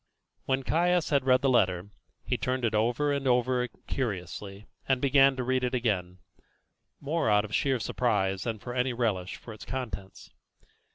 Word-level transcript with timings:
When 0.45 0.63
Caius 0.63 1.11
had 1.11 1.25
read 1.27 1.41
the 1.43 1.47
letter, 1.49 1.91
he 2.25 2.35
turned 2.35 2.65
it 2.65 2.73
over 2.73 3.11
and 3.13 3.27
over 3.27 3.67
curiously, 3.85 4.65
and 4.87 4.99
began 4.99 5.35
to 5.35 5.43
read 5.43 5.63
it 5.63 5.75
again, 5.75 6.17
more 6.99 7.29
out 7.29 7.45
of 7.45 7.53
sheer 7.53 7.79
surprise 7.79 8.41
than 8.41 8.57
from 8.57 8.77
any 8.77 8.93
relish 8.93 9.35
for 9.35 9.53
its 9.53 9.63
contents. 9.63 10.31